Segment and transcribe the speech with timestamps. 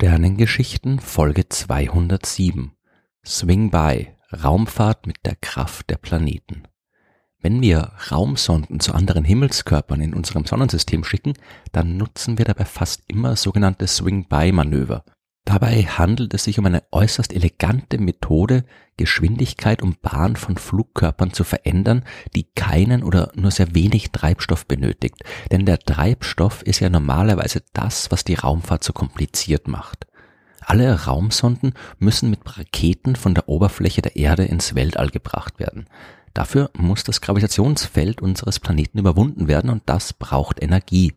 [0.00, 2.72] Sternengeschichten Folge 207
[3.22, 6.62] Swing by Raumfahrt mit der Kraft der Planeten.
[7.38, 11.34] Wenn wir Raumsonden zu anderen Himmelskörpern in unserem Sonnensystem schicken,
[11.72, 15.04] dann nutzen wir dabei fast immer sogenannte Swing-by-Manöver.
[15.44, 18.64] Dabei handelt es sich um eine äußerst elegante Methode,
[18.96, 22.04] Geschwindigkeit und Bahn von Flugkörpern zu verändern,
[22.34, 25.24] die keinen oder nur sehr wenig Treibstoff benötigt.
[25.50, 30.06] Denn der Treibstoff ist ja normalerweise das, was die Raumfahrt so kompliziert macht.
[30.60, 35.86] Alle Raumsonden müssen mit Raketen von der Oberfläche der Erde ins Weltall gebracht werden.
[36.34, 41.14] Dafür muss das Gravitationsfeld unseres Planeten überwunden werden und das braucht Energie.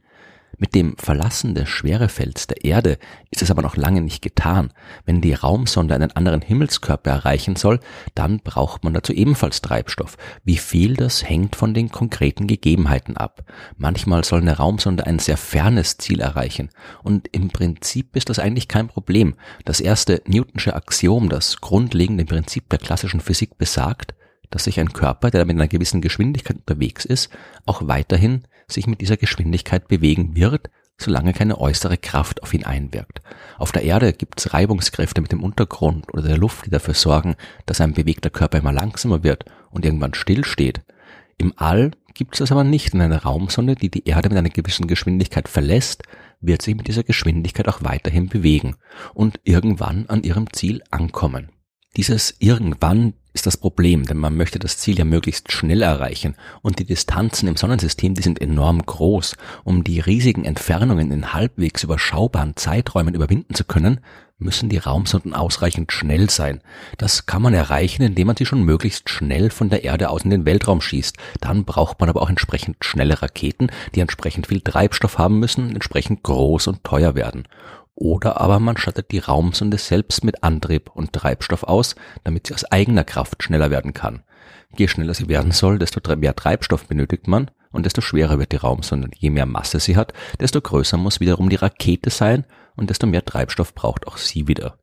[0.58, 2.98] Mit dem Verlassen des Schwerefelds der Erde
[3.32, 4.72] ist es aber noch lange nicht getan.
[5.06, 7.80] Wenn die Raumsonde einen anderen Himmelskörper erreichen soll,
[8.14, 10.18] dann braucht man dazu ebenfalls Treibstoff.
[10.44, 13.44] Wie viel das hängt von den konkreten Gegebenheiten ab.
[13.78, 16.70] Manchmal soll eine Raumsonde ein sehr fernes Ziel erreichen.
[17.02, 19.36] Und im Prinzip ist das eigentlich kein Problem.
[19.66, 24.14] Das erste Newtonsche Axiom, das grundlegende Prinzip der klassischen Physik besagt,
[24.54, 27.32] dass sich ein Körper, der mit einer gewissen Geschwindigkeit unterwegs ist,
[27.66, 33.22] auch weiterhin sich mit dieser Geschwindigkeit bewegen wird, solange keine äußere Kraft auf ihn einwirkt.
[33.58, 37.36] Auf der Erde gibt es Reibungskräfte mit dem Untergrund oder der Luft, die dafür sorgen,
[37.66, 40.82] dass ein bewegter Körper immer langsamer wird und irgendwann stillsteht.
[41.40, 42.94] Im All gibt es das aber nicht.
[42.94, 46.04] In einer Raumsonde, die die Erde mit einer gewissen Geschwindigkeit verlässt,
[46.42, 48.76] wird sich mit dieser Geschwindigkeit auch weiterhin bewegen
[49.16, 51.50] und irgendwann an ihrem Ziel ankommen.
[51.98, 56.80] Dieses irgendwann ist das Problem, denn man möchte das Ziel ja möglichst schnell erreichen und
[56.80, 59.36] die Distanzen im Sonnensystem, die sind enorm groß.
[59.64, 64.00] Um die riesigen Entfernungen in halbwegs überschaubaren Zeiträumen überwinden zu können,
[64.38, 66.62] müssen die Raumsonden ausreichend schnell sein.
[66.98, 70.30] Das kann man erreichen, indem man sie schon möglichst schnell von der Erde aus in
[70.30, 71.18] den Weltraum schießt.
[71.40, 76.24] Dann braucht man aber auch entsprechend schnelle Raketen, die entsprechend viel Treibstoff haben müssen, entsprechend
[76.24, 77.48] groß und teuer werden.
[77.96, 82.66] Oder aber man schattet die Raumsonde selbst mit Antrieb und Treibstoff aus, damit sie aus
[82.66, 84.24] eigener Kraft schneller werden kann.
[84.76, 88.58] Je schneller sie werden soll, desto mehr Treibstoff benötigt man und desto schwerer wird die
[88.58, 89.10] Raumsonde.
[89.18, 92.46] Je mehr Masse sie hat, desto größer muss wiederum die Rakete sein
[92.76, 94.80] und desto mehr Treibstoff braucht auch sie wieder.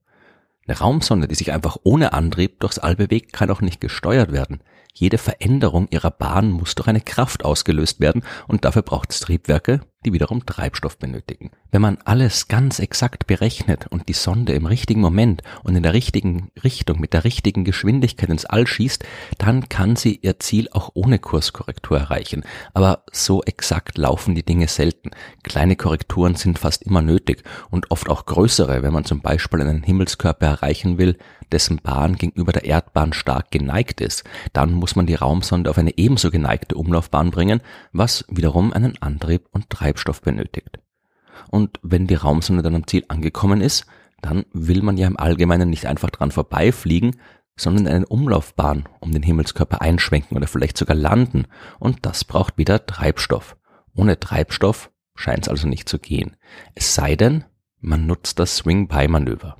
[0.66, 4.62] Eine Raumsonde, die sich einfach ohne Antrieb durchs All bewegt, kann auch nicht gesteuert werden.
[4.94, 9.80] Jede Veränderung ihrer Bahn muss durch eine Kraft ausgelöst werden und dafür braucht es Triebwerke,
[10.04, 11.50] die wiederum Treibstoff benötigen.
[11.72, 15.92] Wenn man alles ganz exakt berechnet und die Sonde im richtigen Moment und in der
[15.92, 19.04] richtigen Richtung mit der richtigen Geschwindigkeit ins All schießt,
[19.38, 22.42] dann kann sie ihr Ziel auch ohne Kurskorrektur erreichen.
[22.74, 25.10] Aber so exakt laufen die Dinge selten.
[25.44, 29.84] Kleine Korrekturen sind fast immer nötig und oft auch größere, wenn man zum Beispiel einen
[29.84, 31.18] Himmelskörper erreichen will,
[31.52, 34.24] dessen Bahn gegenüber der Erdbahn stark geneigt ist.
[34.52, 37.60] Dann muss man die Raumsonde auf eine ebenso geneigte Umlaufbahn bringen,
[37.92, 40.80] was wiederum einen Antrieb und Treibstoff benötigt.
[41.48, 43.86] Und wenn die Raumsonde dann am Ziel angekommen ist,
[44.22, 47.16] dann will man ja im Allgemeinen nicht einfach dran vorbeifliegen,
[47.56, 51.46] sondern eine Umlaufbahn um den Himmelskörper einschwenken oder vielleicht sogar landen.
[51.78, 53.56] Und das braucht wieder Treibstoff.
[53.94, 56.36] Ohne Treibstoff scheint es also nicht zu gehen.
[56.74, 57.44] Es sei denn,
[57.80, 59.56] man nutzt das Swing-By-Manöver.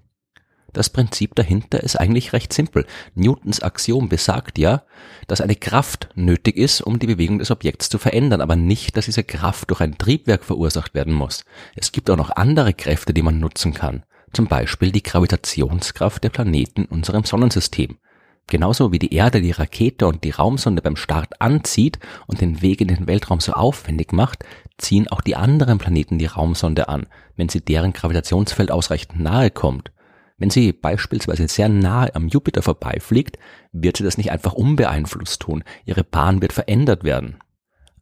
[0.72, 2.86] Das Prinzip dahinter ist eigentlich recht simpel.
[3.14, 4.84] Newtons Axiom besagt ja,
[5.26, 9.06] dass eine Kraft nötig ist, um die Bewegung des Objekts zu verändern, aber nicht, dass
[9.06, 11.44] diese Kraft durch ein Triebwerk verursacht werden muss.
[11.75, 14.04] Es gibt auch noch andere Kräfte, die man nutzen kann.
[14.32, 17.98] Zum Beispiel die Gravitationskraft der Planeten in unserem Sonnensystem.
[18.47, 22.80] Genauso wie die Erde die Rakete und die Raumsonde beim Start anzieht und den Weg
[22.80, 24.44] in den Weltraum so aufwendig macht,
[24.76, 29.92] ziehen auch die anderen Planeten die Raumsonde an, wenn sie deren Gravitationsfeld ausreichend nahe kommt.
[30.40, 33.38] Wenn sie beispielsweise sehr nahe am Jupiter vorbeifliegt,
[33.72, 35.62] wird sie das nicht einfach unbeeinflusst tun.
[35.84, 37.36] Ihre Bahn wird verändert werden.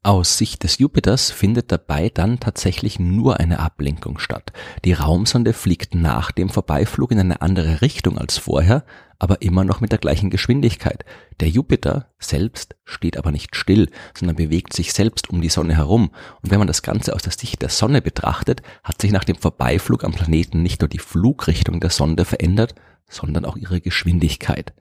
[0.03, 4.53] Aus Sicht des Jupiters findet dabei dann tatsächlich nur eine Ablenkung statt.
[4.85, 8.85] Die Raumsonde fliegt nach dem Vorbeiflug in eine andere Richtung als vorher,
[9.19, 11.05] aber immer noch mit der gleichen Geschwindigkeit.
[11.41, 16.11] Der Jupiter selbst steht aber nicht still, sondern bewegt sich selbst um die Sonne herum.
[16.43, 19.37] Und wenn man das Ganze aus der Sicht der Sonne betrachtet, hat sich nach dem
[19.37, 22.77] Vorbeiflug am Planeten nicht nur die Flugrichtung der Sonde verändert,
[23.09, 24.73] sondern auch ihre Geschwindigkeit.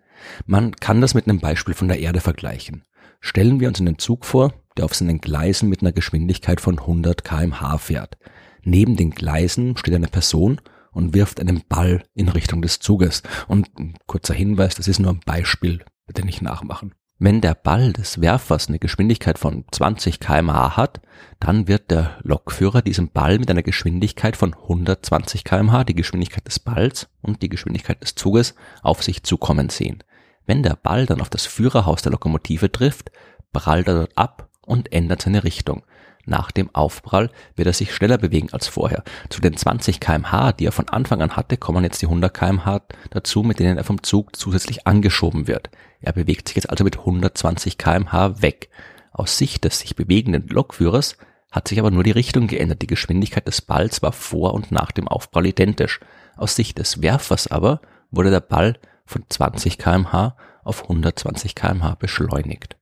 [0.45, 2.83] Man kann das mit einem Beispiel von der Erde vergleichen.
[3.19, 7.23] Stellen wir uns einen Zug vor, der auf seinen Gleisen mit einer Geschwindigkeit von 100
[7.23, 8.17] kmh fährt.
[8.63, 10.59] Neben den Gleisen steht eine Person
[10.91, 13.23] und wirft einen Ball in Richtung des Zuges.
[13.47, 13.69] Und
[14.07, 16.93] kurzer Hinweis, das ist nur ein Beispiel, bitte nicht nachmachen.
[17.19, 21.01] Wenn der Ball des Werfers eine Geschwindigkeit von 20 kmh hat,
[21.39, 26.59] dann wird der Lokführer diesen Ball mit einer Geschwindigkeit von 120 kmh, die Geschwindigkeit des
[26.59, 28.53] Balls und die Geschwindigkeit des Zuges,
[28.83, 30.03] auf sich zukommen sehen.
[30.45, 33.11] Wenn der Ball dann auf das Führerhaus der Lokomotive trifft,
[33.51, 35.83] prallt er dort ab und ändert seine Richtung.
[36.25, 39.03] Nach dem Aufprall wird er sich schneller bewegen als vorher.
[39.29, 42.81] Zu den 20 kmh, die er von Anfang an hatte, kommen jetzt die 100 kmh
[43.11, 45.69] dazu, mit denen er vom Zug zusätzlich angeschoben wird.
[46.01, 48.69] Er bewegt sich jetzt also mit 120 kmh weg.
[49.13, 51.17] Aus Sicht des sich bewegenden Lokführers
[51.49, 52.81] hat sich aber nur die Richtung geändert.
[52.81, 56.01] Die Geschwindigkeit des Balls war vor und nach dem Aufprall identisch.
[56.35, 57.79] Aus Sicht des Werfers aber
[58.11, 62.76] wurde der Ball von 20 kmh auf 120 kmh beschleunigt.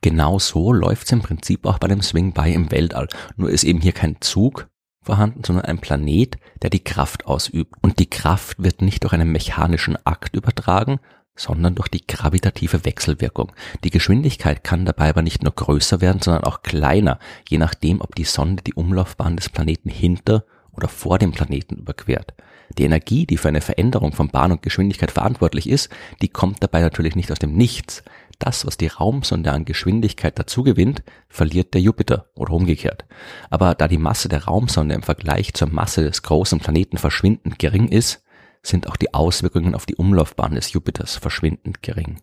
[0.00, 3.08] Genau so läuft's im Prinzip auch bei dem Swing by im Weltall.
[3.36, 4.68] Nur ist eben hier kein Zug
[5.02, 7.74] vorhanden, sondern ein Planet, der die Kraft ausübt.
[7.80, 11.00] Und die Kraft wird nicht durch einen mechanischen Akt übertragen,
[11.34, 13.52] sondern durch die gravitative Wechselwirkung.
[13.84, 17.18] Die Geschwindigkeit kann dabei aber nicht nur größer werden, sondern auch kleiner,
[17.48, 22.34] je nachdem, ob die Sonde die Umlaufbahn des Planeten hinter oder vor dem Planeten überquert.
[22.76, 25.88] Die Energie, die für eine Veränderung von Bahn und Geschwindigkeit verantwortlich ist,
[26.20, 28.02] die kommt dabei natürlich nicht aus dem Nichts.
[28.38, 33.04] Das, was die Raumsonde an Geschwindigkeit dazugewinnt, verliert der Jupiter oder umgekehrt.
[33.50, 37.88] Aber da die Masse der Raumsonde im Vergleich zur Masse des großen Planeten verschwindend gering
[37.88, 38.22] ist,
[38.62, 42.20] sind auch die Auswirkungen auf die Umlaufbahn des Jupiters verschwindend gering.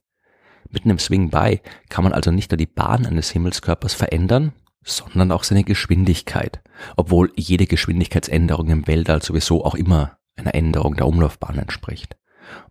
[0.69, 4.53] Mit einem Swing by kann man also nicht nur die Bahn eines Himmelskörpers verändern,
[4.83, 6.61] sondern auch seine Geschwindigkeit,
[6.95, 12.17] obwohl jede Geschwindigkeitsänderung im Weltall sowieso auch immer einer Änderung der Umlaufbahn entspricht.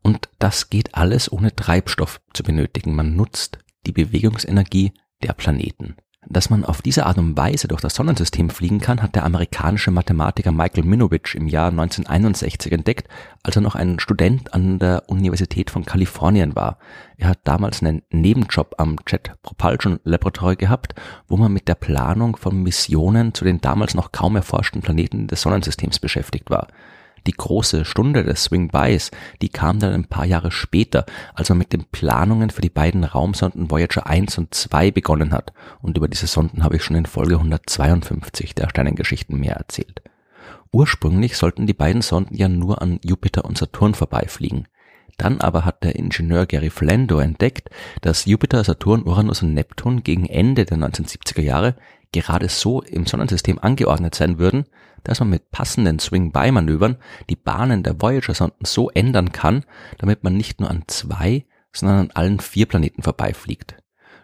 [0.02, 2.94] Und das geht alles ohne Treibstoff zu benötigen.
[2.94, 4.92] Man nutzt die Bewegungsenergie
[5.22, 5.96] der Planeten.
[6.26, 9.90] Dass man auf diese Art und Weise durch das Sonnensystem fliegen kann, hat der amerikanische
[9.90, 13.08] Mathematiker Michael Minovich im Jahr 1961 entdeckt,
[13.42, 16.78] als er noch ein Student an der Universität von Kalifornien war.
[17.18, 20.94] Er hat damals einen Nebenjob am Jet Propulsion Laboratory gehabt,
[21.28, 25.42] wo man mit der Planung von Missionen zu den damals noch kaum erforschten Planeten des
[25.42, 26.68] Sonnensystems beschäftigt war.
[27.26, 29.10] Die große Stunde des Swing-Bys,
[29.40, 33.04] die kam dann ein paar Jahre später, als man mit den Planungen für die beiden
[33.04, 35.52] Raumsonden Voyager 1 und 2 begonnen hat.
[35.80, 40.02] Und über diese Sonden habe ich schon in Folge 152 der Sternengeschichten mehr erzählt.
[40.70, 44.66] Ursprünglich sollten die beiden Sonden ja nur an Jupiter und Saturn vorbeifliegen.
[45.16, 50.26] Dann aber hat der Ingenieur Gary Flando entdeckt, dass Jupiter, Saturn, Uranus und Neptun gegen
[50.26, 51.76] Ende der 1970er Jahre
[52.22, 54.64] gerade so im Sonnensystem angeordnet sein würden,
[55.02, 56.96] dass man mit passenden Swing-By-Manövern
[57.28, 59.64] die Bahnen der Voyager-Sonden so ändern kann,
[59.98, 63.76] damit man nicht nur an zwei, sondern an allen vier Planeten vorbeifliegt.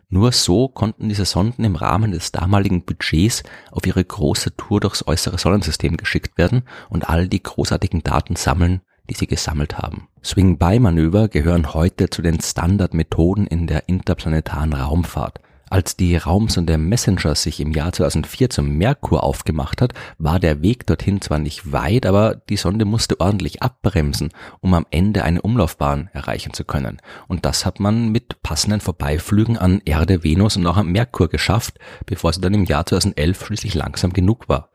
[0.08, 5.06] Nur so konnten diese Sonden im Rahmen des damaligen Budgets auf ihre große Tour durchs
[5.06, 10.08] äußere Sonnensystem geschickt werden und all die großartigen Daten sammeln, die sie gesammelt haben.
[10.24, 15.40] Swing-By-Manöver gehören heute zu den Standardmethoden in der interplanetaren Raumfahrt.
[15.72, 20.84] Als die Raumsonde Messenger sich im Jahr 2004 zum Merkur aufgemacht hat, war der Weg
[20.84, 26.10] dorthin zwar nicht weit, aber die Sonde musste ordentlich abbremsen, um am Ende eine Umlaufbahn
[26.12, 27.00] erreichen zu können.
[27.28, 31.78] Und das hat man mit passenden Vorbeiflügen an Erde, Venus und auch am Merkur geschafft,
[32.04, 34.72] bevor sie dann im Jahr 2011 schließlich langsam genug war.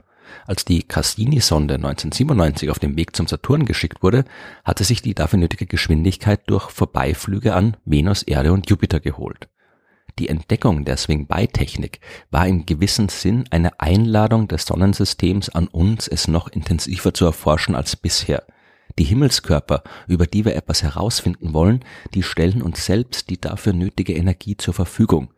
[0.48, 4.24] Als die Cassini-Sonde 1997 auf dem Weg zum Saturn geschickt wurde,
[4.63, 9.50] hatte sich die dafür nötige Geschwindigkeit durch Vorbeiflüge an Venus, Erde und Jupiter geholt.
[10.17, 12.00] Die Entdeckung der Swing-By-Technik
[12.31, 17.75] war im gewissen Sinn eine Einladung des Sonnensystems an uns, es noch intensiver zu erforschen
[17.75, 18.45] als bisher.
[18.98, 24.13] Die Himmelskörper, über die wir etwas herausfinden wollen, die stellen uns selbst die dafür nötige
[24.13, 25.34] Energie zur Verfügung.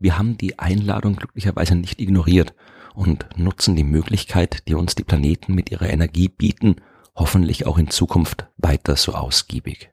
[0.00, 2.52] Wir haben die Einladung glücklicherweise nicht ignoriert
[2.94, 6.76] und nutzen die Möglichkeit, die uns die Planeten mit ihrer Energie bieten,
[7.14, 9.90] hoffentlich auch in Zukunft weiter so ausgiebig.